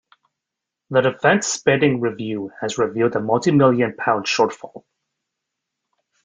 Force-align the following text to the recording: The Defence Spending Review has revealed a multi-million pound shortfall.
The 0.89 1.01
Defence 1.01 1.45
Spending 1.45 1.99
Review 2.01 2.49
has 2.59 2.79
revealed 2.79 3.15
a 3.15 3.19
multi-million 3.19 3.93
pound 3.97 4.25
shortfall. 4.25 4.83